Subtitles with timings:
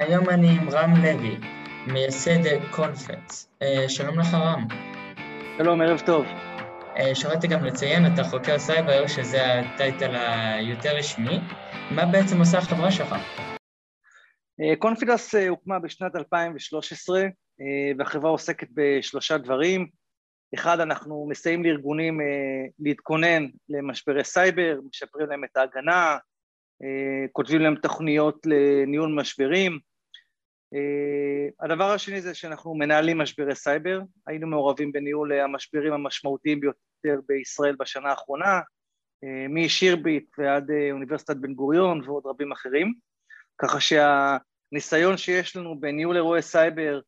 [0.00, 1.36] היום אני עם רם לוי,
[1.86, 3.48] מייסד קונפידס.
[3.88, 4.68] שלום לך רם.
[5.58, 6.26] שלום, ערב טוב.
[6.96, 11.38] אה, שכחתי גם לציין, אתה חוקר סייבר, שזה ה title היותר רשמי.
[11.90, 13.14] מה בעצם עושה החברה שלך?
[14.78, 17.26] קונפידס אה, הוקמה בשנת 2013, אה,
[17.98, 19.88] והחברה עוסקת בשלושה דברים.
[20.54, 22.20] אחד, אנחנו מסייעים לארגונים
[22.78, 26.16] להתכונן למשברי סייבר, משפרים להם את ההגנה,
[27.32, 29.78] כותבים להם תוכניות לניהול משברים.
[31.60, 38.10] הדבר השני זה שאנחנו מנהלים משברי סייבר, היינו מעורבים בניהול המשברים המשמעותיים ביותר בישראל בשנה
[38.10, 38.60] האחרונה,
[39.48, 42.94] משירביט ועד אוניברסיטת בן גוריון ועוד רבים אחרים,
[43.58, 47.00] ככה שהניסיון שיש לנו בניהול אירועי סייבר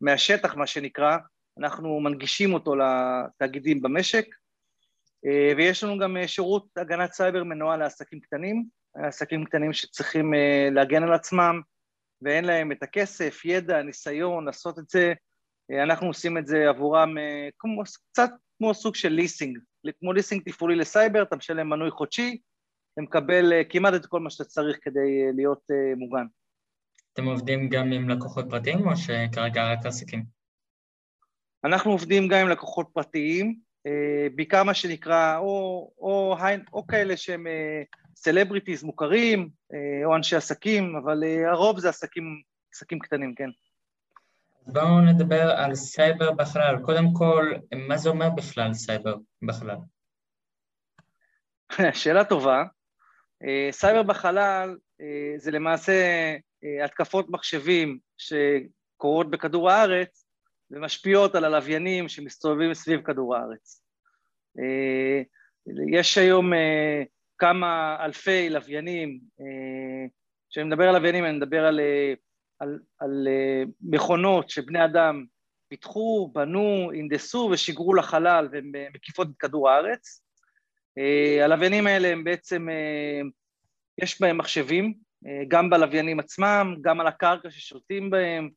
[0.00, 1.16] מהשטח, מה שנקרא,
[1.58, 4.26] אנחנו מנגישים אותו לתאגידים במשק,
[5.56, 8.64] ויש לנו גם שירות הגנת סייבר מנוהל לעסקים קטנים,
[8.94, 10.34] עסקים קטנים שצריכים
[10.70, 11.60] להגן על עצמם,
[12.24, 15.12] ואין להם את הכסף, ידע, ניסיון לעשות את זה,
[15.82, 17.14] אנחנו עושים את זה עבורם
[17.58, 19.58] כמו, קצת כמו סוג של ליסינג,
[20.00, 22.38] כמו ליסינג תפעולי לסייבר, אתה משלם מנוי חודשי,
[22.92, 25.62] אתה מקבל כמעט את כל מה שאתה צריך כדי להיות
[25.96, 26.26] מוגן.
[27.12, 30.24] אתם עובדים גם עם לקוחות פרטיים או שכרגע רק עסקים?
[31.64, 33.58] אנחנו עובדים גם עם לקוחות פרטיים,
[34.34, 36.36] בעיקר מה שנקרא, או, או,
[36.72, 37.46] או כאלה שהם
[38.16, 39.48] celebrities מוכרים,
[40.04, 43.48] או אנשי עסקים, אבל הרוב זה עסקים, עסקים קטנים, כן.
[44.66, 46.76] בואו נדבר על סייבר בכלל.
[46.82, 47.52] קודם כל,
[47.88, 49.76] מה זה אומר בכלל סייבר בחלל?
[52.00, 52.64] שאלה טובה.
[53.70, 54.76] סייבר בחלל
[55.36, 55.92] זה למעשה
[56.84, 60.26] התקפות מחשבים שקורות בכדור הארץ
[60.70, 63.82] ומשפיעות על הלוויינים שמסתובבים סביב כדור הארץ.
[65.92, 66.52] יש היום
[67.38, 69.18] כמה אלפי לוויינים,
[70.50, 71.80] כשאני מדבר על לוויינים אני מדבר על,
[72.58, 73.28] על, על
[73.80, 75.24] מכונות שבני אדם
[75.68, 80.22] פיתחו, בנו, הנדסו ושיגרו לחלל והן מקיפות את כדור הארץ.
[81.44, 82.68] הלוויינים האלה הם בעצם,
[84.02, 84.94] יש בהם מחשבים,
[85.48, 88.50] גם בלוויינים עצמם, גם על הקרקע ששולטים בהם,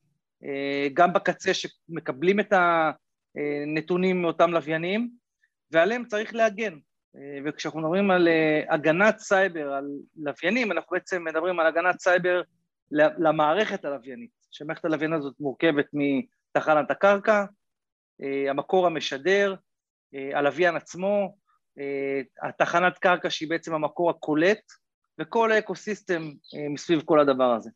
[0.94, 2.54] גם בקצה שמקבלים את
[3.36, 5.10] הנתונים מאותם לוויינים,
[5.72, 6.78] ועליהם צריך להגן.
[7.46, 8.28] וכשאנחנו מדברים על
[8.70, 9.86] הגנת סייבר, על
[10.18, 12.42] לוויינים, אנחנו בעצם מדברים על הגנת סייבר
[12.92, 17.46] למערכת הלוויינית, שמערכת הלוויינית הזאת מורכבת מתחנת הקרקע,
[18.50, 19.56] המקור המשדר,
[20.34, 21.36] הלוויין עצמו,
[22.42, 24.62] התחנת קרקע שהיא בעצם המקור הקולט,
[25.20, 26.22] וכל האקוסיסטם
[26.70, 27.70] מסביב כל הדבר הזה.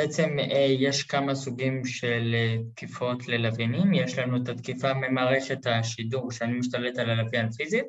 [0.00, 0.36] בעצם
[0.78, 2.34] יש כמה סוגים של
[2.74, 7.86] תקיפות ללוויינים, יש לנו את התקיפה ממערכת השידור שאני משתלט על הלוויין פיזית,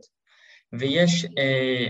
[0.74, 1.88] ויש אה,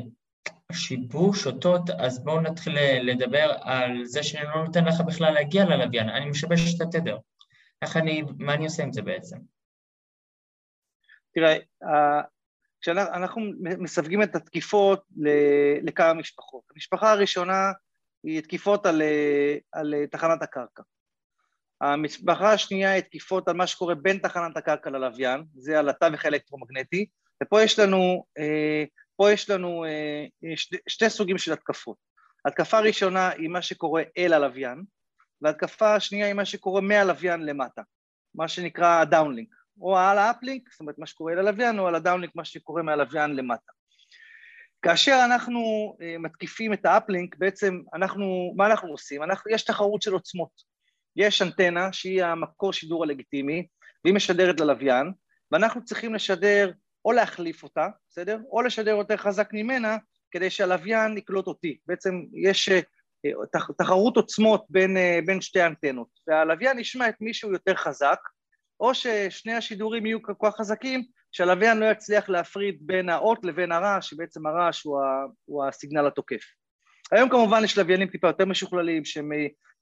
[0.72, 6.09] שיבוש אותות, אז בואו נתחיל לדבר על זה שאני לא נותן לך בכלל להגיע ללוויין,
[6.09, 7.18] אני משבש את התדר.
[7.81, 9.38] איך אני, מה אני עושה עם זה בעצם?
[11.34, 11.56] תראה,
[12.81, 15.03] כשאנחנו מסווגים את התקיפות
[15.81, 16.63] לכמה משפחות.
[16.72, 17.72] המשפחה הראשונה
[18.24, 19.02] היא תקיפות על,
[19.72, 20.84] על תחנת הקרקע.
[21.81, 27.06] המשפחה השנייה היא תקיפות על מה שקורה בין תחנת הקרקע ללוויין, זה על התווך האלקטרומגנטי,
[27.44, 28.24] ופה יש לנו,
[29.16, 29.85] פה יש לנו
[30.56, 31.97] שתי, שתי סוגים של התקפות.
[32.46, 34.84] התקפה הראשונה היא מה שקורה אל הלוויין,
[35.41, 37.81] והתקפה השנייה היא מה שקורה מהלוויין למטה,
[38.36, 41.96] מה שנקרא downlink, או על ה uplink, זאת אומרת מה שקורה אל הלוויין, או על
[41.96, 43.72] ה downlink, מה שקורה מהלוויין למטה.
[44.82, 49.24] כאשר אנחנו מתקיפים את ה uplink, בעצם אנחנו, מה אנחנו עושים?
[49.24, 50.52] אנחנו, יש תחרות של עוצמות.
[51.16, 53.68] יש אנטנה שהיא המקור שידור הלגיטימי,
[54.04, 55.12] והיא משדרת ללוויין,
[55.52, 56.72] ואנחנו צריכים לשדר
[57.06, 58.40] או להחליף אותה, בסדר?
[58.52, 59.98] או לשדר יותר חזק ממנה,
[60.32, 61.78] כדי שהלוויין יקלוט אותי.
[61.88, 62.70] בעצם יש
[63.78, 68.20] תחרות עוצמות בין, בין שתי אנטנות, והלוויין ישמע את מישהו יותר חזק,
[68.80, 74.10] או ששני השידורים יהיו כל כך חזקים, שהלוויין לא יצליח להפריד בין האות לבין הרעש,
[74.10, 76.44] שבעצם הרעש הוא, ה, הוא הסיגנל התוקף.
[77.12, 79.31] היום כמובן יש לוויינים טיפה יותר משוכללים, שהם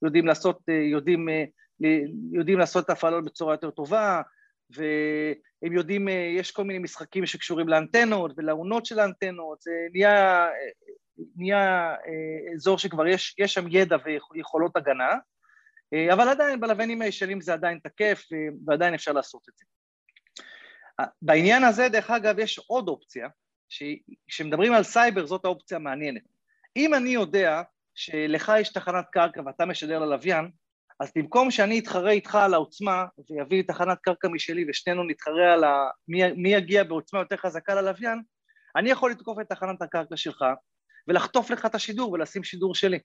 [0.02, 0.60] יודעים לעשות,
[0.92, 1.28] יודעים,
[2.32, 4.22] יודעים לעשות את ההפעלות בצורה יותר טובה,
[4.70, 10.46] והם יודעים, יש כל מיני משחקים שקשורים לאנטנות ולעונות של האנטנות, זה נהיה,
[11.36, 11.94] נהיה
[12.54, 13.96] אזור שכבר יש, יש שם ידע
[14.34, 15.14] ויכולות הגנה,
[16.12, 18.22] אבל עדיין בלוויינים הישנים זה עדיין תקף
[18.66, 19.64] ועדיין אפשר לעשות את זה.
[21.22, 23.28] בעניין הזה, דרך אגב, יש עוד אופציה,
[24.28, 26.22] כשמדברים על סייבר זאת האופציה המעניינת.
[26.76, 27.62] אם אני יודע
[27.94, 30.50] שלך יש תחנת קרקע ואתה משדר ללוויין,
[31.00, 35.90] אז במקום שאני אתחרה איתך על העוצמה ויביא תחנת קרקע משלי ושנינו נתחרה על ה...
[36.08, 38.22] מי, מי יגיע בעוצמה יותר חזקה ללוויין,
[38.76, 40.44] אני יכול לתקוף את תחנת הקרקע שלך
[41.08, 42.98] ולחטוף לך את השידור ולשים שידור שלי.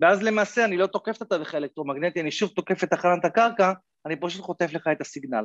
[0.00, 3.72] ואז למעשה אני לא תוקף את התווך האלקטרומגנטי, אני שוב תוקף את תחנת הקרקע,
[4.06, 5.44] אני פשוט חוטף לך את הסיגנל.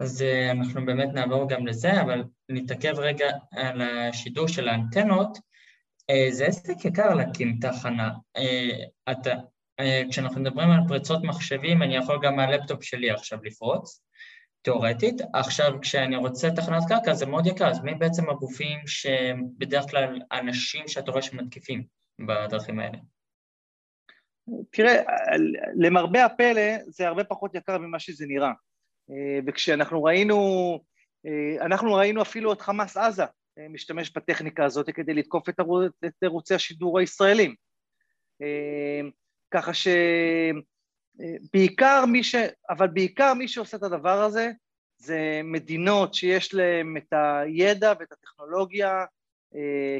[0.00, 5.38] אז אה, אנחנו באמת נעבור גם לזה, אבל נתעכב רגע על השידור של האנטנות.
[6.10, 8.10] אה, זה עסק יקר להקים תחנה.
[8.36, 9.34] אה, אתה,
[10.10, 14.02] כשאנחנו מדברים על פריצות מחשבים, אני יכול גם מהלפטופ שלי עכשיו לפרוץ,
[14.62, 15.14] תאורטית.
[15.34, 20.88] עכשיו, כשאני רוצה תחנת קרקע זה מאוד יקר, אז מי בעצם הגופים שבדרך כלל אנשים
[20.88, 21.84] שאתה רואה שמתקיפים
[22.26, 22.98] בדרכים האלה?
[24.72, 25.02] תראה,
[25.76, 28.52] למרבה הפלא זה הרבה פחות יקר ממה שזה נראה.
[29.10, 30.38] אה, וכשאנחנו ראינו,
[31.26, 33.24] אה, אנחנו ראינו אפילו את חמאס עזה
[33.58, 35.60] אה, משתמש בטכניקה הזאת כדי לתקוף את
[36.22, 37.54] ערוצי השידור הישראלים.
[39.50, 39.72] ככה
[41.14, 42.34] שבעיקר מי ש...
[42.70, 44.50] אבל בעיקר מי שעושה את הדבר הזה
[44.98, 49.04] זה מדינות שיש להן את הידע ואת הטכנולוגיה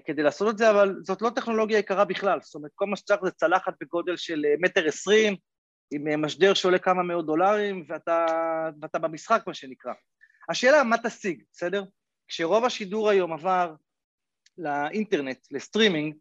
[0.04, 3.20] כדי לעשות את זה, אבל זאת לא טכנולוגיה יקרה בכלל, זאת אומרת כל מה שצריך
[3.24, 5.36] זה צלחת בגודל של מטר עשרים,
[5.90, 8.26] עם אה, משדר שעולה כמה מאות דולרים ואתה,
[8.82, 9.92] ואתה במשחק, מה שנקרא.
[10.48, 11.84] השאלה, מה תשיג, בסדר?
[12.28, 13.74] כשרוב השידור היום עבר
[14.58, 16.14] לאינטרנט, לסטרימינג,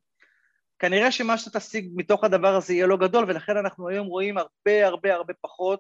[0.79, 4.87] כנראה שמה שאתה תשיג מתוך הדבר הזה יהיה לא גדול, ולכן אנחנו היום רואים הרבה
[4.87, 5.79] הרבה הרבה פחות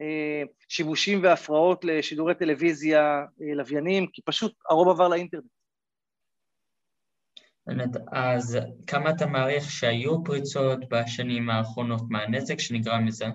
[0.00, 3.00] אה, שיבושים והפרעות לשידורי טלוויזיה
[3.42, 5.44] אה, לוויינים, כי פשוט הרוב עבר לאינטרנט.
[7.66, 13.26] באמת, אז כמה אתה מעריך שהיו פריצות בשנים האחרונות מהנזק שנגרם מזה?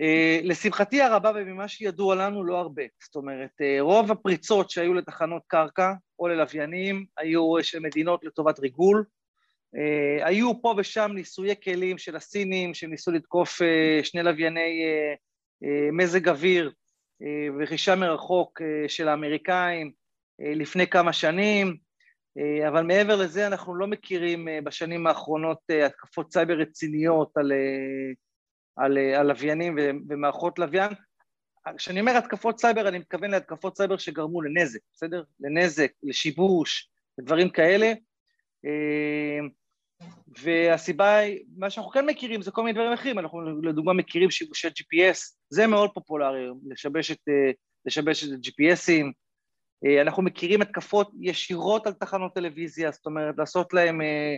[0.00, 5.42] Uh, לשמחתי הרבה וממה שידוע לנו לא הרבה, זאת אומרת uh, רוב הפריצות שהיו לתחנות
[5.46, 9.04] קרקע או ללוויינים היו של מדינות לטובת ריגול,
[10.24, 13.60] היו פה ושם ניסויי כלים של הסינים שניסו לתקוף
[14.02, 14.82] שני לווייני
[15.92, 16.72] מזג אוויר
[17.58, 19.86] ורכישה מרחוק של האמריקאים.
[19.86, 20.01] אה,
[20.38, 21.76] לפני כמה שנים,
[22.38, 27.52] אה, אבל מעבר לזה אנחנו לא מכירים אה, בשנים האחרונות התקפות סייבר רציניות על,
[28.76, 30.92] על, על לוויינים ומערכות לוויין.
[31.76, 35.22] כשאני אומר התקפות סייבר, אני מתכוון להתקפות סייבר שגרמו לנזק, בסדר?
[35.40, 37.92] לנזק, לשיבוש, לדברים כאלה.
[40.42, 44.68] והסיבה היא, מה שאנחנו כן מכירים זה כל מיני דברים אחרים, אנחנו לדוגמה מכירים שיבושי
[44.68, 45.18] GPS,
[45.50, 47.18] זה מאוד פופולרי לשבש את,
[47.86, 49.10] לשבש את ה-GPSים, אה,
[50.02, 54.36] אנחנו מכירים התקפות ישירות על תחנות טלוויזיה, זאת אומרת, לעשות להם, אה,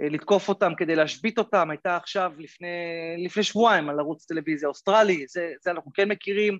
[0.00, 2.68] אה, לתקוף אותם כדי להשבית אותם, הייתה עכשיו לפני,
[3.24, 6.58] לפני שבועיים על ערוץ טלוויזיה אוסטרלי, זה, זה אנחנו כן מכירים,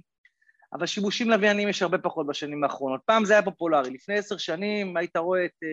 [0.73, 3.01] אבל שיבושים לוויינים יש הרבה פחות בשנים האחרונות.
[3.07, 5.65] פעם זה היה פופולרי, לפני עשר שנים היית רואה את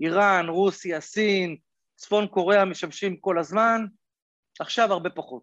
[0.00, 1.56] איראן, רוסיה, סין,
[1.94, 3.84] צפון קוריאה משמשים כל הזמן,
[4.60, 5.42] עכשיו הרבה פחות.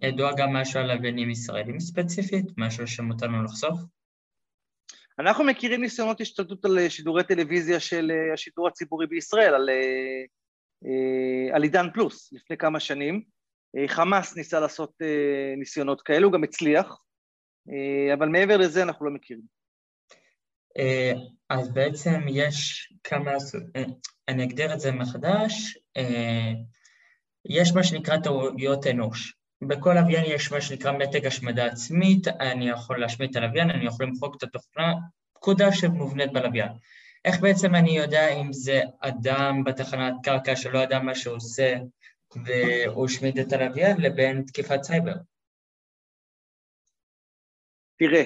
[0.00, 2.46] ידוע גם משהו על לוויינים ישראלים ספציפית?
[2.56, 3.80] משהו שמותר לנו לחשוף?
[5.18, 10.24] אנחנו מכירים ניסיונות השתלטות על שידורי טלוויזיה של אה, השידור הציבורי בישראל, על, אה,
[10.84, 13.22] אה, על עידן פלוס, לפני כמה שנים.
[13.86, 14.92] חמאס ניסה לעשות
[15.56, 17.02] ניסיונות כאלו, גם הצליח,
[18.14, 19.42] אבל מעבר לזה אנחנו לא מכירים.
[21.50, 23.30] אז בעצם יש כמה,
[24.28, 25.78] אני אגדיר את זה מחדש,
[27.44, 29.36] יש מה שנקרא טעויות אנוש.
[29.62, 34.06] בכל לוויין יש מה שנקרא מתג השמדה עצמית, אני יכול להשמיד את הלוויין, אני יכול
[34.06, 34.92] למחוק את התוכנה,
[35.32, 36.72] פקודה שמובנית בלוויין.
[37.24, 41.76] איך בעצם אני יודע אם זה אדם בתחנת קרקע שלא ידע מה שהוא עושה
[42.44, 45.14] והוא השמיד את הלוויין לבין תקיפת סייבר?
[47.98, 48.24] תראה,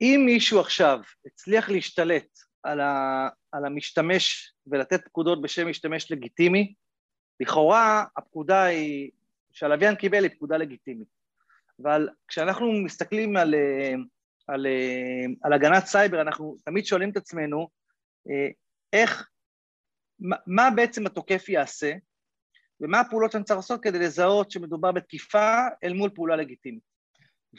[0.00, 6.74] אם מישהו עכשיו הצליח להשתלט על, המשתמש ולתת פקודות בשם משתמש לגיטימי,
[7.40, 9.10] לכאורה הפקודה היא,
[9.52, 11.08] שהלוויין קיבל היא פקודה לגיטימית,
[11.82, 13.54] אבל כשאנחנו מסתכלים על,
[14.46, 14.66] על,
[15.42, 17.68] על הגנת סייבר, אנחנו תמיד שואלים את עצמנו
[18.92, 19.28] איך,
[20.20, 21.92] מה, מה בעצם התוקף יעשה
[22.80, 26.88] ומה הפעולות שאני צריך לעשות כדי לזהות שמדובר בתקיפה אל מול פעולה לגיטימית.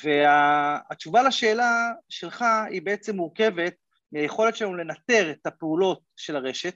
[0.04, 3.76] והתשובה לשאלה שלך היא בעצם מורכבת
[4.12, 6.76] מהיכולת שלנו לנטר את הפעולות של הרשת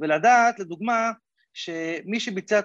[0.00, 1.12] ולדעת, לדוגמה,
[1.54, 2.58] שמי שביצע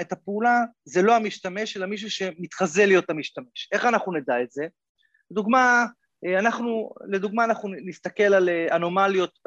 [0.00, 3.68] את, הפעולה זה לא המשתמש, אלא מישהו שמתחזה להיות המשתמש.
[3.72, 4.66] איך אנחנו נדע את זה?
[5.30, 5.84] לדוגמה,
[6.38, 9.38] אנחנו, לדוגמה אנחנו נסתכל על אנומליות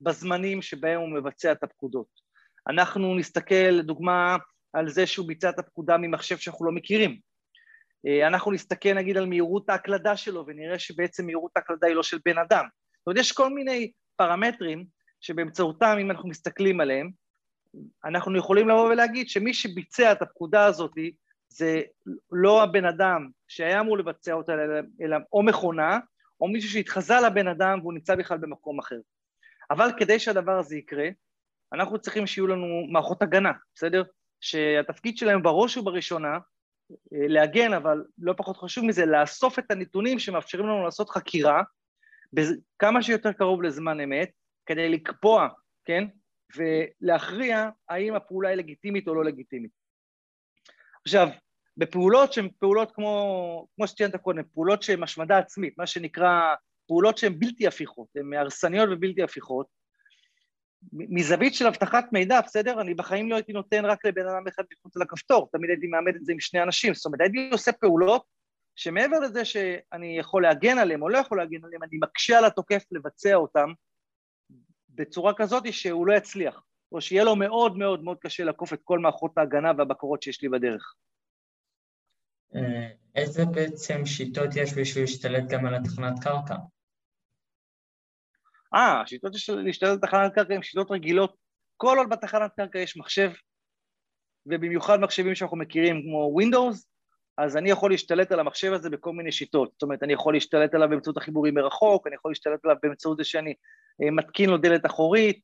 [0.00, 2.06] בזמנים שבהם הוא מבצע את הפקודות.
[2.68, 4.36] אנחנו נסתכל, לדוגמה,
[4.72, 7.18] על זה שהוא ביצע את הפקודה ממחשב שאנחנו לא מכירים.
[8.26, 12.38] אנחנו נסתכל נגיד על מהירות ההקלדה שלו ונראה שבעצם מהירות ההקלדה היא לא של בן
[12.38, 12.64] אדם.
[12.98, 14.84] זאת אומרת, יש כל מיני פרמטרים
[15.20, 17.10] שבאמצעותם, אם אנחנו מסתכלים עליהם,
[18.04, 20.92] אנחנו יכולים לבוא ולהגיד שמי שביצע את הפקודה הזאת
[21.48, 21.82] זה
[22.32, 24.52] לא הבן אדם שהיה אמור לבצע אותה,
[25.00, 25.98] אלא או מכונה,
[26.40, 28.98] או מישהו שהתחזה לבן אדם והוא נמצא בכלל במקום אחר.
[29.70, 31.08] אבל כדי שהדבר הזה יקרה,
[31.72, 34.02] אנחנו צריכים שיהיו לנו מערכות הגנה, בסדר?
[34.40, 36.38] שהתפקיד שלהם בראש ובראשונה
[37.12, 41.62] להגן, אבל לא פחות חשוב מזה, לאסוף את הנתונים שמאפשרים לנו לעשות חקירה
[42.78, 44.30] כמה שיותר קרוב לזמן אמת,
[44.66, 45.48] כדי לקבוע,
[45.84, 46.04] כן,
[46.56, 49.70] ולהכריע האם הפעולה היא לגיטימית או לא לגיטימית.
[51.04, 51.28] עכשיו,
[51.76, 56.54] בפעולות שהן פעולות כמו, כמו שציינת קודם, פעולות שהן השמדה עצמית, מה שנקרא
[56.86, 59.66] פעולות שהן בלתי הפיכות, הן הרסניות ובלתי הפיכות,
[60.92, 62.80] מזווית של אבטחת מידע, בסדר?
[62.80, 66.24] אני בחיים לא הייתי נותן רק לבן אדם אחד מחוץ לכפתור, תמיד הייתי מאמד את
[66.24, 68.24] זה עם שני אנשים, זאת אומרת, הייתי עושה פעולות
[68.76, 72.82] שמעבר לזה שאני יכול להגן עליהם או לא יכול להגן עליהם, אני מקשה על התוקף
[72.92, 73.72] לבצע אותם
[74.98, 76.62] בצורה כזאת שהוא לא יצליח,
[76.92, 80.48] או שיהיה לו מאוד מאוד מאוד קשה לעקוף את כל מערכות ההגנה והבקרות שיש לי
[80.48, 80.94] בדרך.
[82.54, 86.54] אה, איזה בעצם שיטות יש בשביל להשתלט גם על התחנת קרקע?
[88.74, 91.36] אה, השיטות של להשתלט על תחנת קרקע הן שיטות רגילות.
[91.76, 93.30] כל עוד בתחנת קרקע יש מחשב,
[94.46, 96.76] ובמיוחד מחשבים שאנחנו מכירים כמו Windows,
[97.38, 99.72] אז אני יכול להשתלט על המחשב הזה בכל מיני שיטות.
[99.72, 103.24] זאת אומרת, אני יכול להשתלט עליו באמצעות החיבורים מרחוק, אני יכול להשתלט עליו באמצעות זה
[103.24, 103.54] שאני
[104.00, 105.40] מתקין לו דלת אחורית,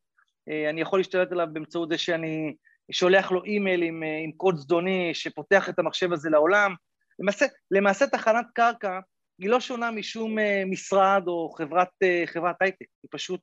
[0.49, 2.55] אה, אני יכול להשתלט עליו באמצעות זה שאני
[2.91, 6.75] שולח לו אימייל עם, אה, עם קוד זדוני שפותח את המחשב הזה לעולם.
[7.19, 8.99] למעשה, למעשה תחנת קרקע
[9.39, 11.89] היא לא שונה משום משרד או חברת,
[12.25, 13.41] חברת הייטק, היא פשוט,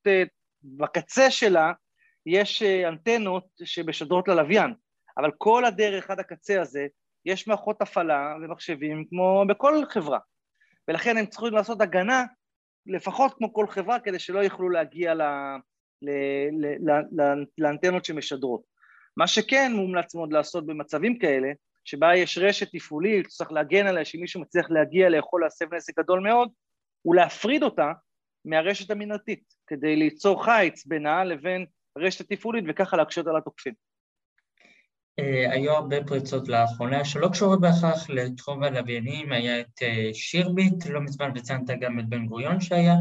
[0.64, 1.73] בקצה שלה
[2.26, 4.75] יש אנטנות שמשדרות ללוויין,
[5.19, 6.87] אבל כל הדרך עד הקצה הזה
[7.26, 10.19] יש מערכות הפעלה ומחשבים כמו בכל חברה,
[10.88, 12.25] ולכן הם צריכים לעשות הגנה
[12.87, 15.23] לפחות כמו כל חברה כדי שלא יוכלו להגיע ל,
[16.03, 16.11] ל,
[16.61, 18.62] ל, ל, לאנטנות שמשדרות.
[19.17, 21.49] מה שכן מומלץ מאוד לעשות במצבים כאלה,
[21.85, 26.49] שבה יש רשת תפעולית, צריך להגן עליה, שמישהו מצליח להגיע לאכול להסב נזק גדול מאוד,
[27.03, 27.93] הוא להפריד אותה
[28.45, 33.75] מהרשת המינהלתית, כדי ליצור חיץ בינה לבין הרשת התפעולית וככה להקשות על התוקפים.
[35.19, 41.00] אה, היו הרבה פריצות לאחרונה שלא קשורות בהכרח לתחום הלוויינים, היה את אה, שירביט, לא
[41.00, 42.95] מזמן וציינת גם את בן גוריון שהיה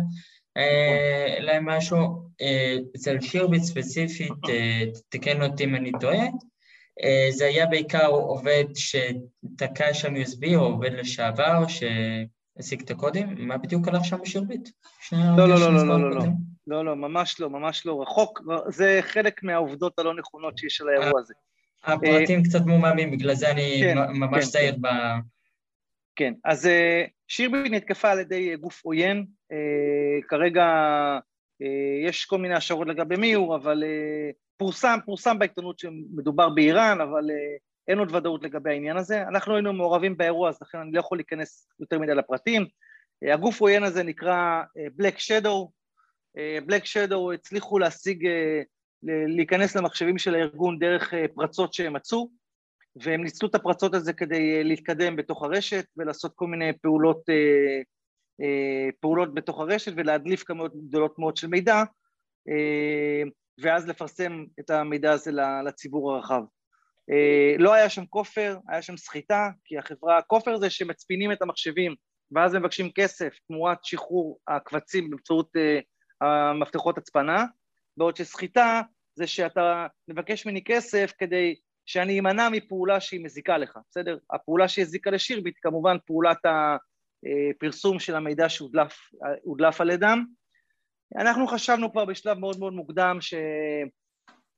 [0.58, 2.32] אה, להם משהו,
[2.96, 4.34] אצל שירביט ספציפית,
[5.10, 6.26] תקן אותי אם אני טועה,
[7.30, 13.88] זה היה בעיקר עובד שתקע שם USB או עובד לשעבר שהשיג את הקודים, מה בדיוק
[13.88, 14.70] הלך שם בשירביט?
[15.12, 16.26] לא, לא, לא לא, לא, לא, לא, לא.
[16.68, 21.20] לא, לא, ממש לא, ממש לא רחוק, זה חלק מהעובדות הלא נכונות שיש על האירוע
[21.20, 21.34] הזה.
[21.84, 24.82] הפרטים אה, קצת מוממים, בגלל זה אני כן, ממש כן, זהיר כן.
[24.82, 24.88] ב...
[26.16, 30.66] כן, אז אה, שירבי נתקפה על ידי גוף עוין, אה, כרגע
[32.06, 33.84] יש כל מיני השערות לגבי מי הוא, אבל
[34.58, 37.24] פורסם, פורסם בעיתונות שמדובר באיראן, אבל
[37.88, 39.22] אין עוד ודאות לגבי העניין הזה.
[39.22, 42.66] אנחנו היינו מעורבים באירוע, אז לכן אני לא יכול להיכנס יותר מדי לפרטים.
[43.34, 44.64] הגוף העוין הזה נקרא
[45.02, 45.68] Black Shadow.
[46.68, 48.28] Black Shadow הצליחו להשיג
[49.04, 52.30] להיכנס למחשבים של הארגון דרך אה, פרצות שהם מצאו,
[52.96, 58.90] והם ניצלו את הפרצות הזה כדי אה, להתקדם בתוך הרשת ולעשות כל מיני פעולות, אה,
[59.00, 61.84] פעולות בתוך הרשת ולהדליף כמויות גדולות מאוד של מידע,
[63.62, 65.32] ואז לפרסם את המידע הזה
[65.66, 66.42] לציבור הרחב.
[67.60, 71.96] לא היה שם כופר, היה שם סחיטה, כי החברה, כופר זה שמצפינים את המחשבים
[72.32, 75.50] ואז מבקשים כסף תמורת שחרור הקבצים באמצעות
[76.22, 77.46] המפתחות הצפנה,
[77.98, 78.82] בעוד שסחיטה
[79.16, 81.56] זה שאתה מבקש ממני כסף כדי
[81.86, 84.18] שאני אמנע מפעולה שהיא מזיקה לך, בסדר?
[84.32, 90.26] הפעולה שהזיקה לשירביט, כמובן פעולת הפרסום של המידע שהודלף על ידם.
[91.18, 93.18] אנחנו חשבנו כבר בשלב מאוד מאוד מוקדם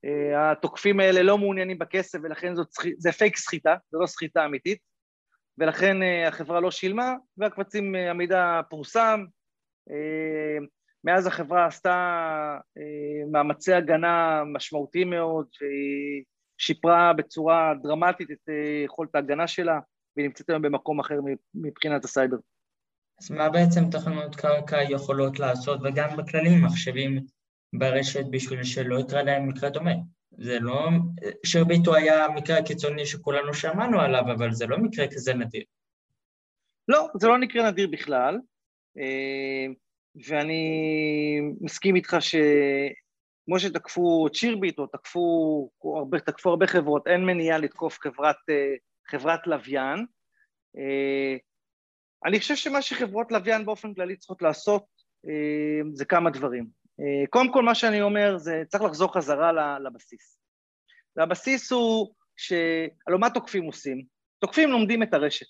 [0.04, 4.78] שהתוקפים האלה לא מעוניינים בכסף ולכן זאת, זה פייק סחיטה, זה לא סחיטה אמיתית,
[5.58, 9.24] ולכן החברה לא שילמה והקבצים, המידע פורסם,
[11.04, 11.90] מאז החברה עשתה
[12.78, 16.24] אה, מאמצי הגנה משמעותיים מאוד, והיא
[16.58, 19.78] שיפרה בצורה דרמטית את אה, יכולת ההגנה שלה,
[20.16, 21.14] והיא נמצאת היום במקום אחר
[21.54, 22.36] מבחינת הסייבר.
[23.20, 27.24] אז מה בעצם תחנות קרקע יכולות לעשות, וגם בכללי מחשבים
[27.78, 29.94] ברשת בשביל שלא יקרה להם מקרה דומה?
[30.38, 30.88] זה לא...
[31.46, 35.62] שרביטו היה המקרה הקיצוני שכולנו שמענו עליו, אבל זה לא מקרה כזה נדיר.
[36.88, 38.38] לא, זה לא מקרה נדיר בכלל.
[40.16, 47.26] אה, ואני מסכים איתך שכמו שתקפו את שירביט או תקפו הרבה, תקפו הרבה חברות, אין
[47.26, 48.36] מניעה לתקוף חברת,
[49.10, 50.06] חברת לוויין.
[52.26, 54.84] אני חושב שמה שחברות לוויין באופן כללי צריכות לעשות
[55.92, 56.66] זה כמה דברים.
[57.30, 60.40] קודם כל מה שאני אומר זה צריך לחזור חזרה לבסיס.
[61.16, 62.52] והבסיס הוא ש...
[63.06, 64.04] הלוא מה תוקפים עושים?
[64.38, 65.46] תוקפים לומדים את הרשת.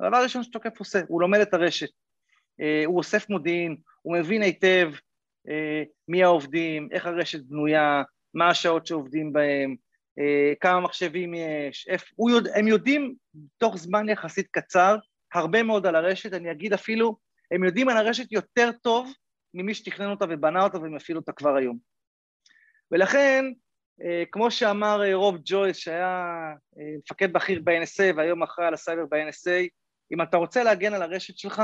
[0.00, 1.88] הדבר הראשון שתוקף עושה, הוא לומד את הרשת.
[2.86, 4.90] הוא אוסף מודיעין, הוא מבין היטב
[5.48, 8.02] אה, מי העובדים, איך הרשת בנויה,
[8.34, 9.76] מה השעות שעובדים בהם,
[10.18, 13.14] אה, כמה מחשבים יש, הוא יודע, הם יודעים
[13.58, 14.96] תוך זמן יחסית קצר
[15.34, 17.16] הרבה מאוד על הרשת, אני אגיד אפילו,
[17.50, 19.12] הם יודעים על הרשת יותר טוב
[19.54, 21.78] ממי שתכנן אותה ובנה אותה ומפעיל אותה כבר היום.
[22.90, 23.44] ולכן,
[24.02, 26.54] אה, כמו שאמר אה, רוב ג'ויס, שהיה
[26.98, 29.68] מפקד בכיר ב-NSA והיום אחראי על הסייבר ב-NSA,
[30.12, 31.62] אם אתה רוצה להגן על הרשת שלך,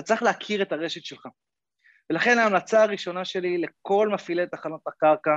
[0.00, 1.26] אתה צריך להכיר את הרשת שלך.
[2.10, 5.36] ולכן ההמלצה הראשונה שלי לכל מפעילי תחנות הקרקע,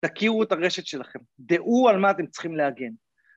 [0.00, 2.90] תכירו את הרשת שלכם, דעו על מה אתם צריכים להגן.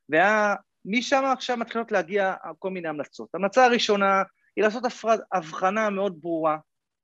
[0.10, 3.36] ומשם עכשיו מתחילות להגיע כל מיני המלצות.
[3.36, 4.24] המלצה הראשונה
[4.56, 6.58] היא לעשות הפרד, הבחנה מאוד ברורה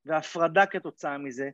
[0.06, 1.50] והפרדה כתוצאה מזה,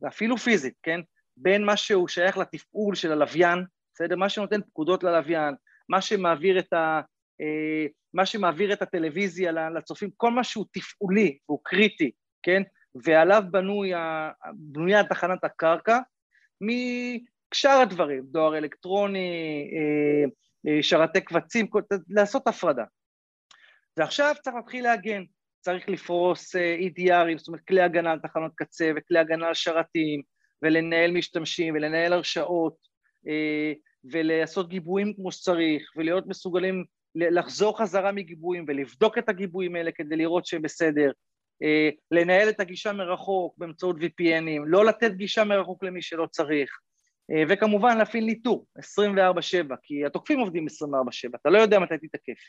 [0.00, 1.00] ואפילו פיזית, כן?
[1.36, 4.16] בין מה שהוא שייך לתפעול של הלוויין, בסדר?
[4.16, 5.54] מה שנותן פקודות ללוויין,
[5.88, 7.00] מה שמעביר את, ה,
[7.40, 12.10] אה, מה שמעביר את הטלוויזיה לצופים, כל מה שהוא תפעולי והוא קריטי,
[12.42, 12.62] כן?
[12.94, 13.92] ועליו בנוי,
[14.54, 15.98] בנויה תחנת הקרקע,
[16.60, 20.30] משאר הדברים, דואר אלקטרוני, אה,
[20.66, 21.66] אה, שרתי קבצים,
[22.08, 22.84] לעשות הפרדה.
[23.96, 25.22] ועכשיו צריך להתחיל להגן,
[25.60, 30.22] צריך לפרוס אה, EDRים, זאת אומרת כלי הגנה על תחנות קצה וכלי הגנה על שרתים,
[30.62, 32.90] ולנהל משתמשים ולנהל הרשאות,
[34.04, 40.46] ולעשות גיבויים כמו שצריך, ולהיות מסוגלים לחזור חזרה מגיבויים ולבדוק את הגיבויים האלה כדי לראות
[40.46, 41.10] שהם בסדר,
[41.62, 46.78] אה, לנהל את הגישה מרחוק באמצעות VPNים, לא לתת גישה מרחוק למי שלא צריך,
[47.30, 52.40] אה, וכמובן להפעיל ניטור 24/7, כי התוקפים עובדים 24/7, אתה לא יודע מתי תתקף.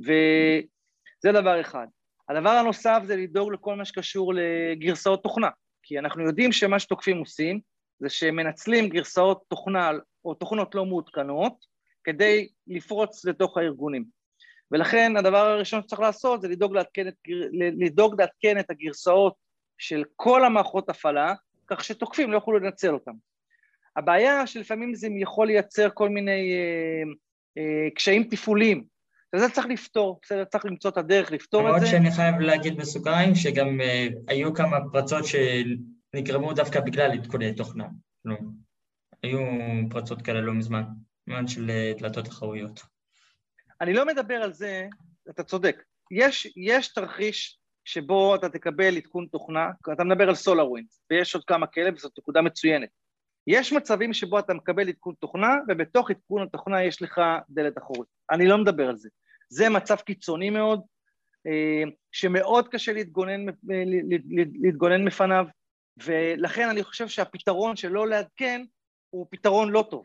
[0.00, 1.86] וזה דבר אחד.
[2.28, 5.48] הדבר הנוסף זה לדאוג לכל מה שקשור לגרסאות תוכנה,
[5.82, 7.60] כי אנחנו יודעים שמה שתוקפים עושים
[7.98, 9.90] זה שהם מנצלים גרסאות תוכנה
[10.24, 11.73] או תוכנות לא מעודכנות
[12.04, 14.04] כדי לפרוץ לתוך הארגונים.
[14.70, 17.14] ולכן הדבר הראשון שצריך לעשות זה לדאוג לעדכן את,
[17.52, 19.34] לדאוג לעדכן את הגרסאות
[19.78, 21.34] של כל המערכות הפעלה,
[21.66, 23.12] כך שתוקפים לא יוכלו לנצל אותם.
[23.96, 27.02] הבעיה שלפעמים זה יכול לייצר כל מיני אה,
[27.58, 28.84] אה, קשיים תפעוליים,
[29.34, 31.70] וזה צריך לפתור, בסדר, צריך למצוא את הדרך לפתור את זה.
[31.72, 37.86] למרות שאני חייב להגיד בסוגריים שגם אה, היו כמה פרצות שנגרמו דווקא בגלל עדכוני תוכנה.
[38.24, 38.36] לא.
[39.22, 39.38] היו
[39.90, 40.82] פרצות כאלה לא מזמן,
[41.26, 42.80] זמן של אה, דלתות אחריות.
[43.80, 44.86] אני לא מדבר על זה,
[45.30, 51.34] אתה צודק, יש, יש תרחיש שבו אתה תקבל עדכון תוכנה, אתה מדבר על SolarWinds, ויש
[51.34, 52.88] עוד כמה כאלה וזאת נקודה מצוינת.
[53.46, 58.08] יש מצבים שבו אתה מקבל עדכון תוכנה, ובתוך עדכון התוכנה יש לך דלת אחורית.
[58.30, 59.08] אני לא מדבר על זה.
[59.48, 60.80] זה מצב קיצוני מאוד,
[61.46, 61.82] אה,
[62.12, 63.46] שמאוד קשה להתגונן,
[64.62, 65.46] להתגונן מפניו,
[66.04, 68.64] ולכן אני חושב שהפתרון של לא לעדכן
[69.10, 70.04] הוא פתרון לא טוב.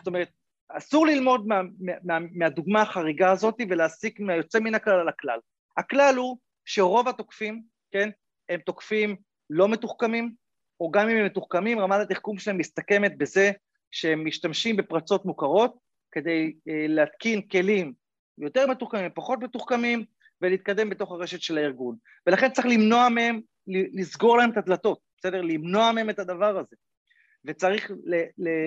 [0.00, 0.30] זאת אומרת,
[0.68, 1.60] אסור ללמוד מה,
[2.04, 5.38] מה, מהדוגמה החריגה הזאת ולהסיק מהיוצא מן הכלל על הכלל.
[5.76, 8.10] הכלל הוא שרוב התוקפים, כן,
[8.48, 9.16] הם תוקפים
[9.50, 10.32] לא מתוחכמים,
[10.80, 13.52] או גם אם הם מתוחכמים, רמת התחכום שלהם מסתכמת בזה
[13.90, 15.78] שהם משתמשים בפרצות מוכרות
[16.12, 17.92] כדי אה, להתקין כלים
[18.38, 20.04] יותר מתוחכמים, פחות מתוחכמים,
[20.42, 21.96] ולהתקדם בתוך הרשת של הארגון.
[22.26, 25.42] ולכן צריך למנוע מהם, לסגור להם את הדלתות, בסדר?
[25.42, 26.76] למנוע מהם את הדבר הזה.
[27.44, 27.90] וצריך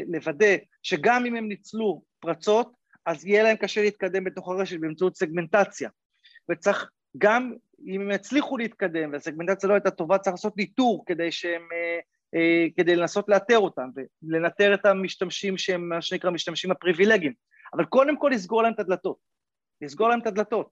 [0.07, 2.71] לוודא שגם אם הם ניצלו פרצות,
[3.05, 5.89] אז יהיה להם קשה להתקדם בתוך הרשת באמצעות סגמנטציה.
[6.51, 7.53] וצריך גם
[7.87, 11.99] אם הם יצליחו להתקדם והסגמנטציה לא הייתה טובה, צריך לעשות ניטור כדי שהם, אה,
[12.35, 13.89] אה, כדי לנסות לאתר אותם
[14.23, 17.33] ולנטר את המשתמשים שהם מה שנקרא משתמשים הפריבילגיים.
[17.73, 19.17] אבל קודם כל לסגור להם את הדלתות.
[19.81, 20.69] לסגור להם את הדלתות.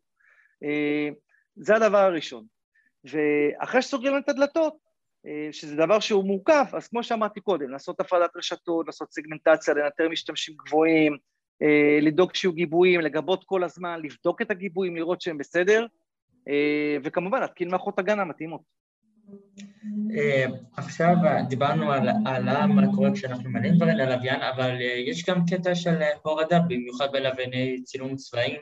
[0.64, 1.10] אה,
[1.56, 2.46] זה הדבר הראשון.
[3.04, 4.78] ואחרי שסוגרים להם את הדלתות,
[5.52, 10.56] שזה דבר שהוא מורכב, אז כמו שאמרתי קודם, לעשות הפרדת רשתות, לעשות סגמנטציה, לנטר משתמשים
[10.66, 11.18] גבוהים,
[11.62, 15.86] אה, לדאוג שיהיו גיבויים, לגבות כל הזמן, לבדוק את הגיבויים, לראות שהם בסדר,
[16.50, 18.62] אה, וכמובן להתקין מערכות הגנה מתאימות.
[20.78, 21.16] עכשיו
[21.50, 24.76] דיברנו על, על מה קורה כשאנחנו מעלים דברים ללוויין, אבל
[25.08, 28.60] יש גם קטע של הורדה, במיוחד בלווייני צילום צבאיים.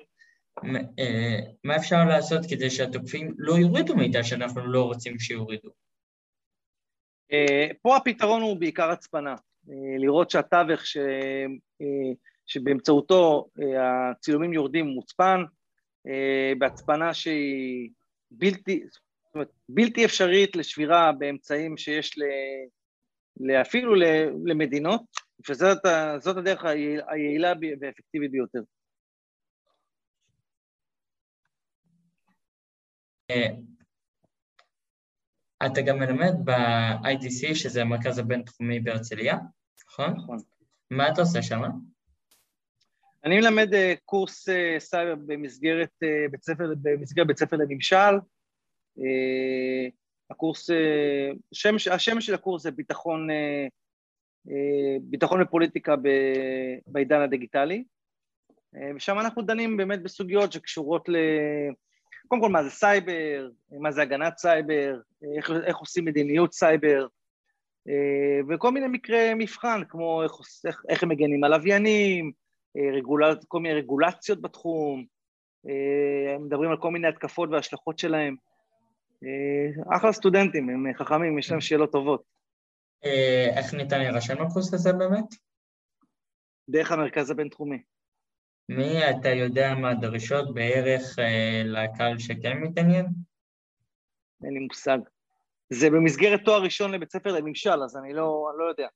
[1.64, 5.70] מה אפשר לעשות כדי שהתוקפים לא יורידו מידע שאנחנו לא רוצים שיורידו?
[7.32, 9.36] אה, פה הפתרון הוא בעיקר הצפנה,
[9.70, 10.98] אה, לראות שהתווך ש...
[11.82, 12.14] אה,
[12.46, 15.44] שבאמצעותו הצילומים יורדים מוצפן,
[16.58, 17.90] בהצפנה שהיא
[18.32, 18.84] בלתי,
[19.26, 23.52] זאת אומרת, בלתי אפשרית לשבירה באמצעים שיש ל...
[23.62, 23.96] אפילו
[24.46, 25.02] למדינות,
[25.50, 26.66] וזאת הדרך
[27.08, 28.62] היעילה והאפקטיבית ביותר.
[35.66, 39.38] אתה גם מלמד ב-IDC, שזה המרכז הבינתחומי בהרצליה,
[39.90, 40.14] נכון?
[40.14, 40.38] נכון.
[40.92, 41.62] מה אתה עושה שם?
[43.26, 48.16] אני מלמד אה, קורס אה, סייבר במסגרת אה, בית ספר, במסגרת בית ספר לממשל.
[50.30, 50.70] הקורס,
[51.52, 53.28] השם, השם של הקורס זה ביטחון,
[55.02, 55.96] ביטחון ופוליטיקה
[56.88, 57.84] בעידן הדיגיטלי,
[58.96, 61.16] ושם אנחנו דנים באמת בסוגיות שקשורות ל...
[62.28, 65.00] קודם כל, מה זה סייבר, מה זה הגנת סייבר,
[65.38, 67.08] איך, איך עושים מדיניות סייבר,
[68.50, 70.32] וכל מיני מקרי מבחן, כמו איך,
[70.66, 72.32] איך, איך הם מגנים על לוויינים,
[72.94, 73.24] רגול...
[73.48, 75.06] כל מיני רגולציות בתחום,
[76.40, 78.36] מדברים על כל מיני התקפות והשלכות שלהם.
[79.96, 82.24] אחלה סטודנטים, הם חכמים, יש להם שאלות טובות.
[83.58, 85.26] איך ניתן להירשם לקורס הזה באמת?
[86.70, 87.78] דרך המרכז הבינתחומי.
[88.70, 93.06] מי אתה יודע מה הדרישות בערך אה, לקהל שכן מתעניין?
[94.44, 94.98] אין לי מושג.
[95.70, 98.88] זה במסגרת תואר ראשון לבית ספר לממשל, אז אני לא, אני לא יודע.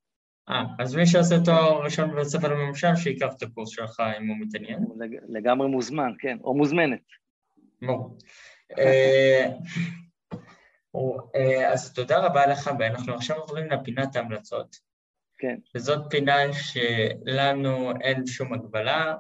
[0.50, 4.38] אה, אז מי שעושה תואר ראשון בבית ספר לממשל, שייקח את הקורס שלך אם הוא
[4.40, 4.80] מתעניין.
[5.00, 5.18] לג...
[5.30, 7.02] לגמרי מוזמן, כן, או מוזמנת.
[7.82, 8.18] ברור.
[8.80, 9.52] אה,
[11.36, 14.76] אה, אז תודה רבה לך, ואנחנו עכשיו עוברים לפינת ההמלצות.
[15.38, 15.56] כן.
[15.76, 19.16] וזאת פינה שלנו אין שום הגבלה,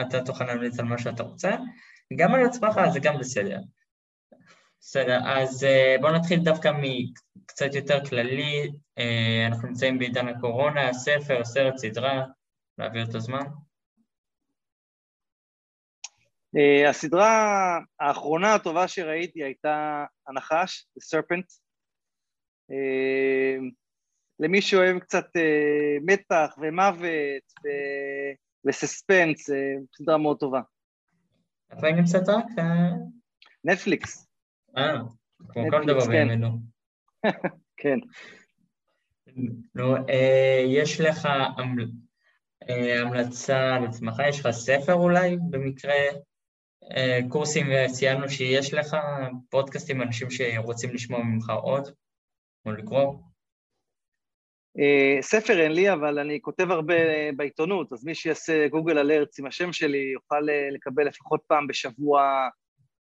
[0.00, 1.50] אתה תוכל להמליץ על מה שאתה רוצה,
[2.16, 3.58] גם על עצמך זה גם בסדר.
[4.80, 11.44] בסדר, אז אה, בואו נתחיל דווקא מקצת יותר כללי, אה, אנחנו נמצאים בעידן הקורונה, ספר,
[11.44, 12.24] סרט, סדרה,
[12.78, 13.44] להעביר את הזמן.
[16.56, 21.58] אה, הסדרה האחרונה הטובה שראיתי הייתה הנחש, The Serpent.
[24.40, 25.26] למי שאוהב קצת
[26.06, 27.52] מתח ומוות
[28.64, 29.50] וסספנס,
[29.96, 30.60] סדרה מאוד טובה.
[31.70, 32.46] איפה היא נמצאת רק?
[33.64, 34.26] נטפליקס.
[34.76, 34.98] אה,
[35.48, 36.10] כמו כל דבר כן.
[36.10, 36.48] בימינו.
[37.80, 37.98] כן.
[39.74, 41.26] נו, אה, יש לך
[42.68, 44.22] אה, המלצה על עצמך?
[44.28, 45.94] יש לך ספר אולי, במקרה?
[46.96, 48.96] אה, קורסים ציינו שיש לך,
[49.48, 51.88] פודקאסטים, אנשים שרוצים לשמוע ממך עוד,
[52.66, 53.14] או לקרוא?
[54.78, 56.94] Uh, ספר אין לי, אבל אני כותב הרבה
[57.36, 62.48] בעיתונות, אז מי שיעשה גוגל אלרטס עם השם שלי יוכל uh, לקבל לפחות פעם בשבוע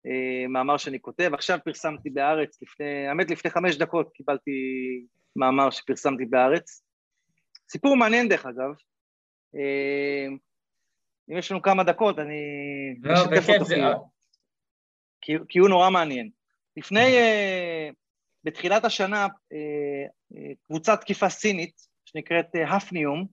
[0.08, 1.32] uh, מאמר שאני כותב.
[1.34, 4.52] עכשיו פרסמתי בהארץ, לפני, האמת לפני חמש דקות קיבלתי
[5.36, 6.84] מאמר שפרסמתי בהארץ.
[7.72, 8.72] סיפור מעניין דרך אגב.
[11.30, 12.36] אם יש לנו כמה דקות, אני
[13.02, 14.10] לא, אשתף אותו.
[15.22, 16.30] כי, כי הוא נורא מעניין.
[16.78, 17.18] לפני...
[18.48, 20.06] בתחילת השנה אה, אה,
[20.68, 23.28] קבוצת תקיפה סינית שנקראת אה, הפניום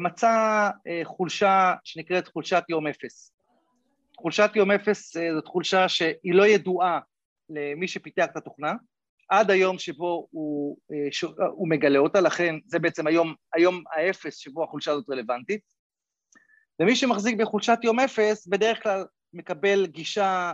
[0.00, 0.70] מצאה
[1.04, 3.32] חולשה שנקראת חולשת יום אפס.
[4.18, 7.00] חולשת יום אפס זאת חולשה שהיא לא ידועה
[7.50, 8.72] למי שפיתח את התוכנה,
[9.28, 10.76] עד היום שבו הוא,
[11.50, 15.60] הוא מגלה אותה, לכן זה בעצם היום, היום האפס שבו החולשה הזאת רלוונטית.
[16.80, 20.52] ומי שמחזיק בחולשת יום אפס בדרך כלל מקבל גישה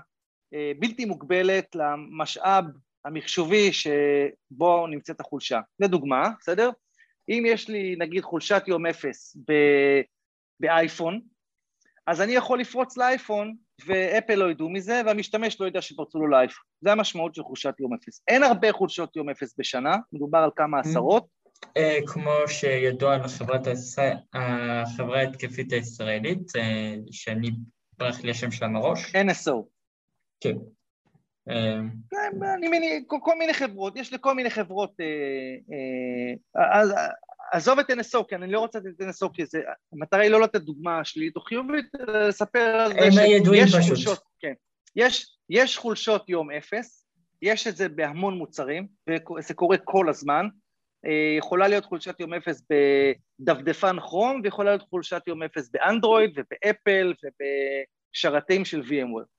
[0.78, 2.64] בלתי מוגבלת למשאב
[3.06, 5.60] המחשובי שבו נמצאת החולשה.
[5.80, 6.70] לדוגמה, בסדר?
[7.28, 9.36] אם יש לי נגיד חולשת יום אפס
[10.60, 11.20] באייפון,
[12.06, 13.54] אז אני יכול לפרוץ לאייפון
[13.86, 16.64] ואפל לא ידעו מזה והמשתמש לא יודע שפרצו לו לאייפון.
[16.80, 18.22] זה המשמעות של חולשת יום אפס.
[18.28, 21.26] אין הרבה חולשות יום אפס בשנה, מדובר על כמה עשרות.
[21.76, 23.20] אה, כמו שידוע על
[24.34, 27.50] החברה ההתקפית הישראלית, אה, שאני
[27.98, 29.14] ברח לי השם שלה מראש.
[29.16, 29.52] NSO.
[30.40, 30.56] כן.
[32.10, 35.06] כן, אני מניח, כל מיני חברות, יש לכל מיני חברות, אה,
[36.62, 36.92] אה, אז
[37.52, 39.60] עזוב את NSO, כי אני לא רוצה את NSO, כי זה,
[39.92, 44.52] המטרה היא לא לתת דוגמה שלילית או חיובית, לספר על זה שיש חולשות, כן,
[44.96, 47.06] יש, יש חולשות יום אפס,
[47.42, 48.86] יש את זה בהמון מוצרים,
[49.38, 50.48] וזה קורה כל הזמן,
[51.06, 52.62] אה, יכולה להיות חולשת יום אפס
[53.40, 59.35] בדפדפן כרום, ויכולה להיות חולשת יום אפס באנדרואיד ובאפל ובשרתים של VMware.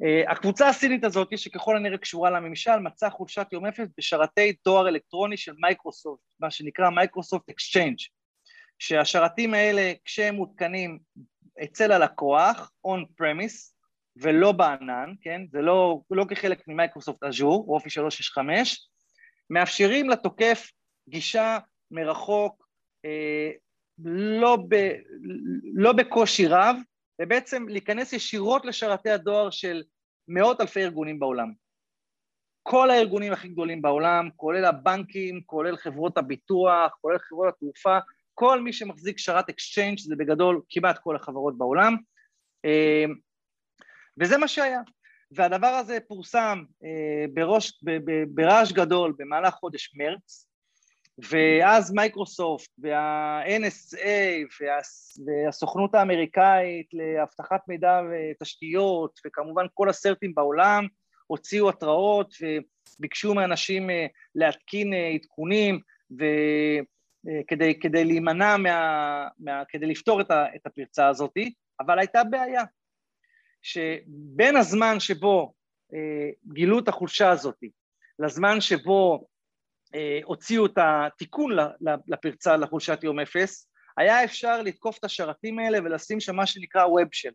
[0.00, 5.36] אה, הקבוצה הסינית הזאת, שככל הנראה קשורה לממשל, מצאה חולשת יום אפס בשרתי דואר אלקטרוני
[5.36, 7.98] של מייקרוסופט, מה שנקרא מייקרוסופט אקסצ'יינג',
[8.78, 10.98] שהשרתים האלה, כשהם מותקנים
[11.64, 13.74] אצל הלקוח, on premise,
[14.16, 15.42] ולא בענן, כן?
[15.52, 18.88] זה לא, לא כחלק ממייקרוסופט אז'ור, אופיס 365,
[19.50, 20.70] מאפשרים לתוקף
[21.08, 21.58] גישה
[21.90, 22.66] מרחוק,
[23.04, 23.50] אה,
[24.40, 24.74] לא, ב,
[25.74, 26.76] לא בקושי רב,
[27.22, 29.82] ובעצם להיכנס ישירות לשרתי הדואר של
[30.28, 31.52] מאות אלפי ארגונים בעולם.
[32.62, 37.98] כל הארגונים הכי גדולים בעולם, כולל הבנקים, כולל חברות הביטוח, כולל חברות התעופה,
[38.34, 41.96] כל מי שמחזיק שרת אקסצ'יינג' זה בגדול כמעט כל החברות בעולם,
[42.64, 43.04] אה,
[44.20, 44.80] וזה מה שהיה.
[45.30, 47.24] והדבר הזה פורסם אה,
[48.34, 50.48] ברעש גדול במהלך חודש מרץ,
[51.18, 54.08] ואז מייקרוסופט וה-NSA
[55.26, 60.86] והסוכנות האמריקאית לאבטחת מידע ותשתיות וכמובן כל ה-CERT-ים בעולם
[61.26, 62.34] הוציאו התראות
[62.98, 65.80] וביקשו מאנשים אה, להתקין אה, עדכונים
[67.48, 71.34] כדי, כדי להימנע, מה, מה, כדי לפתור את, ה, את הפרצה הזאת,
[71.80, 72.62] אבל הייתה בעיה,
[73.62, 75.52] שבין הזמן שבו
[75.94, 77.58] אה, גילו את החולשה הזאת
[78.18, 79.26] לזמן שבו אה,
[80.24, 81.50] הוציאו את התיקון
[82.08, 87.34] לפרצה, לחולשת יום אפס, היה אפשר לתקוף את השרתים האלה ולשים שם מה שנקרא WebShell.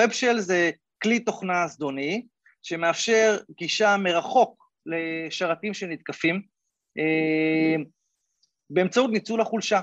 [0.00, 0.70] WebShell זה
[1.02, 2.26] כלי תוכנה זדוני
[2.62, 6.42] שמאפשר גישה מרחוק לשרתים שנתקפים
[6.98, 7.84] אה,
[8.70, 9.80] באמצעות ניצול החולשה.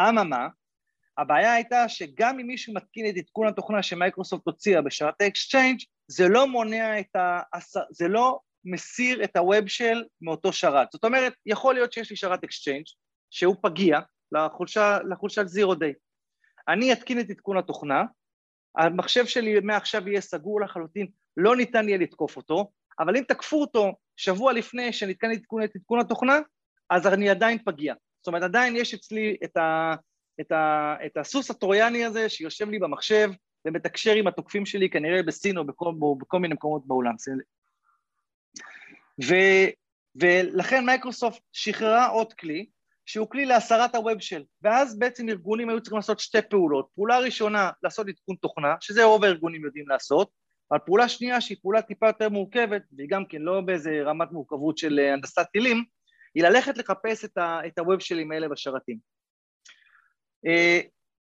[0.00, 0.48] אממה,
[1.18, 6.46] הבעיה הייתה שגם אם מישהו מתקין את עדכון התוכנה שמייקרוסופט הוציאה בשרתי אקסצ'יינג' זה לא
[6.46, 7.40] מונע את ה...
[7.90, 10.88] זה לא מסיר את ה-web shell מאותו שרת.
[10.92, 12.84] זאת אומרת, יכול להיות שיש לי שרת אקסצ'יינג'
[13.30, 14.00] שהוא פגיע
[14.32, 15.92] לחולשה, לחולשת zero day.
[16.68, 18.02] אני אתקין את עדכון התוכנה,
[18.76, 23.92] המחשב שלי מעכשיו יהיה סגור לחלוטין, לא ניתן יהיה לתקוף אותו, אבל אם תקפו אותו
[24.16, 26.38] שבוע לפני שנתקן את עדכון התוכנה,
[26.90, 27.94] אז אני עדיין פגיע.
[28.20, 29.94] זאת אומרת, עדיין יש אצלי את, ה,
[30.40, 33.30] את, ה, את הסוס הטרויאני הזה שיושב לי במחשב
[33.64, 37.14] ומתקשר עם התוקפים שלי כנראה בסין או בכל, בכל מיני מקומות בעולם.
[39.24, 39.34] ו,
[40.20, 42.66] ולכן מייקרוסופט שחררה עוד כלי,
[43.06, 46.88] שהוא כלי להסרת הווב של, ואז בעצם ארגונים היו צריכים לעשות שתי פעולות.
[46.94, 50.30] פעולה ראשונה, לעשות עדכון תוכנה, שזה רוב הארגונים יודעים לעשות,
[50.70, 54.78] אבל פעולה שנייה, שהיא פעולה טיפה יותר מורכבת, והיא גם כן לא באיזה רמת מורכבות
[54.78, 55.84] של אה, הנדסת טילים,
[56.34, 58.98] היא ללכת לחפש את, ה, את הווב שלים האלה בשרתים.
[60.46, 60.80] אה,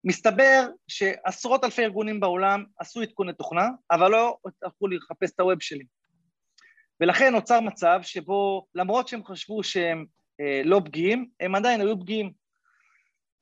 [0.04, 5.84] מסתבר שעשרות אלפי ארגונים בעולם עשו עדכוני תוכנה, אבל לא הלכו לחפש את הווב שלי.
[7.00, 10.04] ולכן נוצר מצב שבו למרות שהם חשבו שהם
[10.40, 12.32] אה, לא פגיעים, הם עדיין היו פגיעים.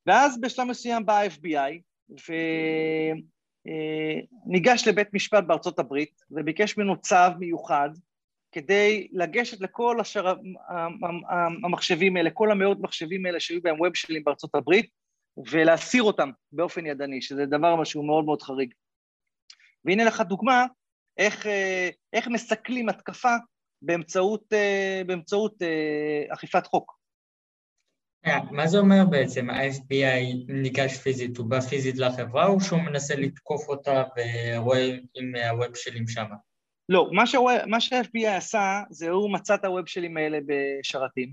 [0.06, 1.80] ואז בשלב מסוים בא ה-FBI
[3.66, 7.90] וניגש אה, לבית משפט בארצות הברית וביקש ממנו צו מיוחד
[8.52, 10.34] כדי לגשת לכל השר...
[11.64, 14.90] המחשבים האלה, כל המאות מחשבים האלה שהיו בהם ווב שלים בארצות הברית
[15.50, 18.74] ולהסיר אותם באופן ידני, שזה דבר שהוא מאוד מאוד חריג.
[19.84, 20.66] והנה לך דוגמה
[21.18, 23.34] איך, אה, איך מסכלים התקפה
[23.82, 26.98] באמצעות, אה, באמצעות אה, אכיפת חוק.
[28.50, 29.50] מה זה אומר בעצם?
[29.50, 35.76] ה-FBI ניגש פיזית, הוא בא פיזית לחברה או שהוא מנסה לתקוף אותה ורואה עם הווב
[35.76, 36.24] שלים שם?
[36.88, 37.10] לא,
[37.66, 41.32] מה שה-FBI עשה זה הוא מצא את הווב שלים האלה בשרתים,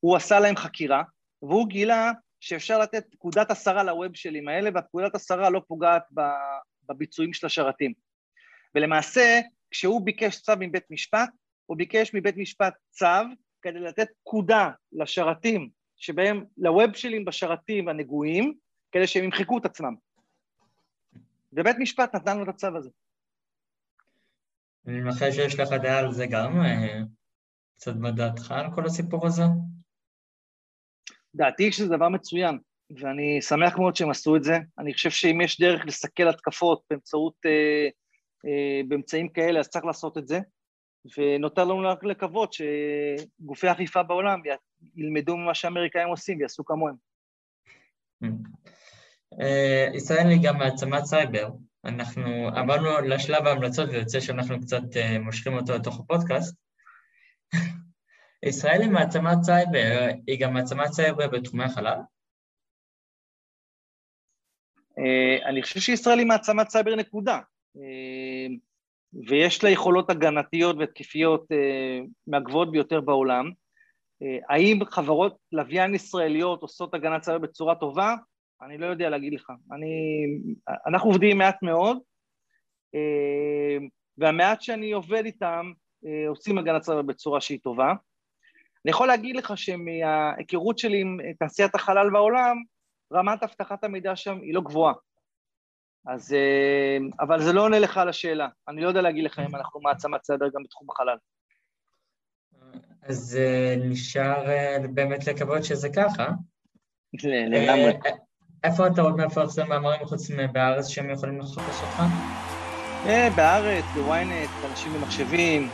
[0.00, 1.02] הוא עשה להם חקירה
[1.42, 6.02] והוא גילה שאפשר לתת פקודת הסרה לווב שלים האלה והפקודת הסרה לא פוגעת
[6.88, 7.92] בביצועים של השרתים.
[8.74, 11.30] ולמעשה, כשהוא ביקש צו מבית משפט,
[11.66, 13.06] הוא ביקש מבית משפט צו
[13.62, 18.54] כדי לתת פקודה לשרתים שבהם, לווב שלים בשרתים הנגועים,
[18.92, 19.94] כדי שהם ימחקו את עצמם.
[21.52, 22.90] ובית משפט נתן לו את הצו הזה.
[24.86, 27.00] אני מנחש שיש לך דעה על זה גם, אה,
[27.76, 29.42] קצת מה דעתך על כל הסיפור הזה?
[31.34, 32.58] דעתי שזה דבר מצוין,
[33.00, 34.58] ואני שמח מאוד שהם עשו את זה.
[34.78, 37.88] אני חושב שאם יש דרך לסכל התקפות באמצעות, אה,
[38.88, 40.40] באמצעים כאלה, אז צריך לעשות את זה.
[41.18, 44.40] ונותר לנו רק לקוות שגופי אכיפה בעולם
[44.96, 46.94] ילמדו ממה שהאמריקאים עושים ויעשו כמוהם.
[49.40, 51.48] אה, ישראל היא גם מעצמת סייבר.
[51.84, 56.56] אנחנו עברנו לשלב ההמלצות ויוצא שאנחנו קצת אה, מושכים אותו לתוך הפודקאסט.
[58.48, 61.98] ישראל היא מעצמת סייבר, היא גם מעצמת סייבר בתחומי החלל?
[64.98, 67.40] אה, אני חושב שישראל היא מעצמת סייבר נקודה.
[69.28, 73.50] ויש לה יכולות הגנתיות והתקפיות אה, מהגבוהות ביותר בעולם.
[74.22, 78.14] אה, האם חברות לוויין ישראליות עושות הגנת סייבר בצורה טובה?
[78.62, 79.52] אני לא יודע להגיד לך.
[79.72, 80.24] אני,
[80.86, 81.98] אנחנו עובדים מעט מאוד,
[82.94, 83.86] אה,
[84.18, 85.72] והמעט שאני עובד איתם
[86.28, 87.88] עושים הגנת סייבר בצורה שהיא טובה.
[88.84, 92.56] אני יכול להגיד לך שמההיכרות שלי עם תעשיית החלל בעולם,
[93.12, 94.94] רמת אבטחת המידע שם היא לא גבוהה.
[96.06, 98.48] אז, אה, אבל זה לא עונה לך על השאלה.
[98.68, 101.16] אני לא יודע להגיד לך אם אנחנו מעצמת סדר גם בתחום החלל.
[103.02, 106.26] אז אה, נשאר אה, באמת לקוות שזה ככה.
[107.24, 107.92] לגמרי.
[108.64, 112.02] איפה אתה עוד מפרסם מאמרים חוץ מבארץ שהם יכולים לחפש אותך?
[113.36, 115.68] בארץ, בוויינט, אנשים במחשבים.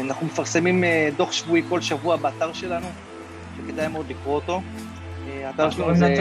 [0.00, 0.84] אנחנו מפרסמים
[1.16, 2.86] דוח שבועי כל שבוע באתר שלנו,
[3.56, 4.60] שכדאי מאוד לקרוא אותו.
[5.26, 6.14] האתר שלנו זה...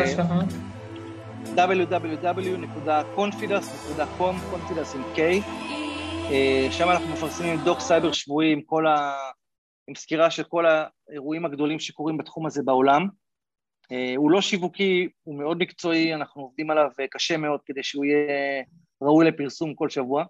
[1.45, 5.19] www.confidence.com, confidence עם K.
[6.31, 9.13] אה, שם אנחנו מפרסמים דוח סייבר שבועי עם, ה...
[9.87, 13.07] עם סקירה של כל האירועים הגדולים שקורים בתחום הזה בעולם.
[13.91, 18.63] אה, הוא לא שיווקי, הוא מאוד מקצועי, אנחנו עובדים עליו קשה מאוד כדי שהוא יהיה
[19.01, 20.25] ראוי לפרסום כל שבוע.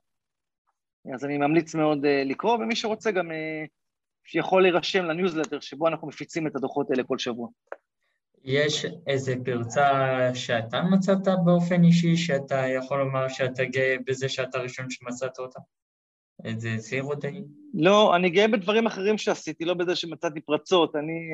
[1.13, 3.31] אז אני ממליץ מאוד אה, לקרוא, ומי שרוצה גם
[4.35, 7.47] יכול להירשם לניוזלטר שבו אנחנו מפיצים את הדוחות האלה כל שבוע.
[8.43, 9.91] יש איזה פרצה
[10.33, 15.59] שאתה מצאת באופן אישי, שאתה יכול לומר שאתה גאה בזה שאתה הראשון שמצאת אותה?
[16.43, 17.43] איזה זירו די?
[17.73, 20.95] לא, אני גאה בדברים אחרים שעשיתי, לא בזה שמצאתי פרצות.
[20.95, 21.29] אני,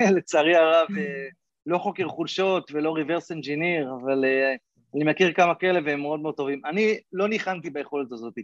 [0.00, 1.28] אה, לצערי הרב, אה,
[1.66, 4.54] לא חוקר חולשות ולא ריברס אנג'יניר, אבל אה,
[4.94, 6.60] אני מכיר כמה כאלה והם מאוד מאוד טובים.
[6.64, 8.34] אני לא ניחנתי ביכולת הזאת.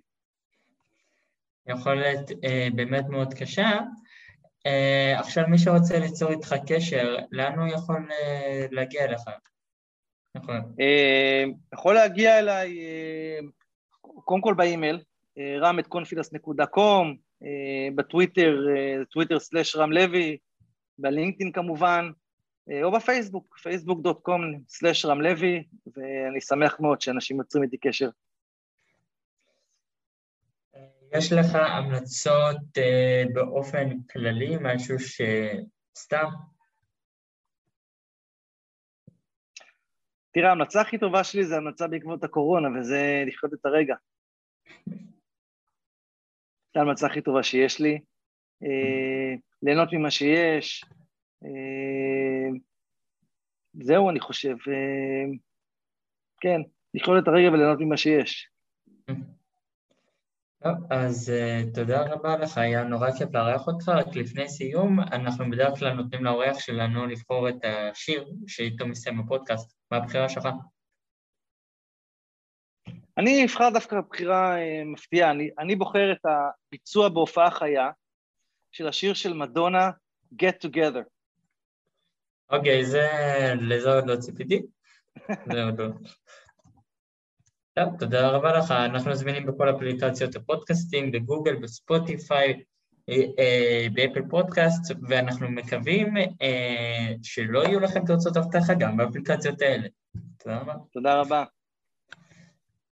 [1.66, 3.80] יכולת אה, באמת מאוד קשה.
[4.66, 9.22] אה, עכשיו מי שרוצה ליצור איתך קשר, לאן הוא יכול אה, להגיע אליך?
[10.34, 10.60] נכון.
[10.80, 13.38] אה, יכול להגיע אליי אה,
[14.02, 15.00] קודם כל באימייל,
[15.38, 18.66] אה, רם.קונפידס.קום, אה, בטוויטר,
[19.10, 20.36] טוויטר סלאש רם לוי,
[20.98, 22.10] בלינקדאין כמובן,
[22.82, 25.64] או בפייסבוק, facebook.com/רם לוי,
[25.96, 28.08] ואני שמח מאוד שאנשים יוצרים איתי קשר.
[31.18, 32.56] יש לך המלצות
[33.34, 36.26] באופן כללי, משהו שסתם?
[40.34, 43.94] תראה, ההמלצה הכי טובה שלי זה המלצה בעקבות הקורונה, וזה לחיות את הרגע.
[46.74, 48.00] זו ההמלצה הכי טובה שיש לי.
[48.62, 50.84] אה, ליהנות ממה שיש.
[51.44, 52.58] אה,
[53.82, 54.56] זהו, אני חושב.
[54.68, 55.36] אה,
[56.40, 56.60] כן,
[56.94, 58.50] לכלול את הרגע וליהנות ממה שיש.
[60.64, 63.88] טוב, אז uh, תודה רבה לך, היה נורא כיף לארח אותך.
[63.88, 69.76] רק לפני סיום, אנחנו בדרך כלל נותנים לאורח שלנו לבחור את השיר שאיתו מסיים הפודקאסט.
[69.90, 70.48] מה הבחירה שלך?
[73.18, 75.30] אני אבחר דווקא בחירה uh, מפתיעה.
[75.30, 77.90] אני, אני בוחר את הביצוע בהופעה חיה
[78.72, 79.90] של השיר של מדונה,
[80.42, 81.04] Get Together.
[82.50, 83.08] אוקיי, זה...
[83.60, 84.62] לזה עוד לא ציפיתי.
[85.52, 85.86] זה עוד לא.
[87.74, 88.70] טוב, תודה רבה לך.
[88.70, 92.62] אנחנו זמינים בכל אפליקציות הפודקאסטים, בגוגל, בספוטיפיי,
[93.08, 99.88] אה, אה, באפל פודקאסט, ואנחנו מקווים אה, שלא יהיו לכם תוצאות הבטחה גם באפליקציות האלה.
[100.38, 100.74] תודה רבה.
[100.92, 101.44] תודה רבה.